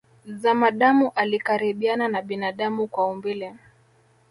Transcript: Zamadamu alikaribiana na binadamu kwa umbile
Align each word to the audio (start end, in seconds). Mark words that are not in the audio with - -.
Zamadamu 0.25 1.11
alikaribiana 1.15 2.07
na 2.07 2.21
binadamu 2.21 2.87
kwa 2.87 3.07
umbile 3.07 3.53